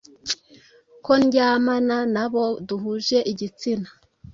ko 1.05 1.11
ndyamana 1.23 1.97
n’abo 2.13 2.45
duhuje 2.67 3.17
igitsina, 3.31 3.89